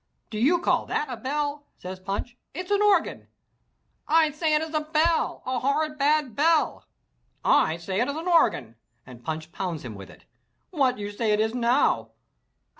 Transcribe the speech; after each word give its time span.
"Do 0.31 0.39
you 0.39 0.57
call 0.59 0.87
that 0.87 1.09
a 1.11 1.15
bell," 1.15 1.67
says 1.77 1.99
Punch, 1.99 2.35
"it's 2.55 2.71
an 2.71 2.81
organ!" 2.81 3.27
"I 4.07 4.31
say 4.31 4.55
it 4.55 4.61
is 4.63 4.73
a 4.73 4.81
bell, 4.81 5.43
a 5.45 5.59
horrid 5.59 5.99
bad 5.99 6.35
bell!" 6.35 6.87
"I 7.45 7.77
say 7.77 7.99
it 8.01 8.07
is 8.07 8.15
an 8.17 8.27
organ!" 8.27 8.77
and 9.05 9.23
Punch 9.23 9.51
pounds 9.51 9.85
him 9.85 9.93
with 9.93 10.09
it. 10.09 10.25
"What 10.71 10.97
you 10.97 11.11
say 11.11 11.33
it 11.33 11.39
is 11.39 11.53
now?" 11.53 12.13